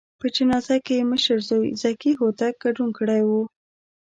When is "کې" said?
0.85-0.93